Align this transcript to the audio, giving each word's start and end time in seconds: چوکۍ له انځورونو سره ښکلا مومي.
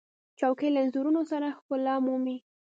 چوکۍ 0.39 0.69
له 0.73 0.79
انځورونو 0.83 1.21
سره 1.31 1.47
ښکلا 1.57 1.95
مومي. 2.05 2.37